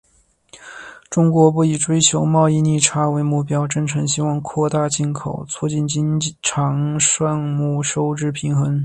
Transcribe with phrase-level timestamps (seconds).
[1.11, 8.79] 中国不以追求贸易逆差为目标，真诚希望扩大进口，促进经常项目收支平衡。